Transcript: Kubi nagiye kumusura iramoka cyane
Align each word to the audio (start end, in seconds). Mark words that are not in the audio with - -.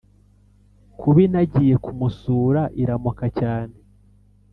Kubi 0.99 1.23
nagiye 1.31 1.75
kumusura 1.85 2.61
iramoka 2.81 3.25
cyane 3.39 3.75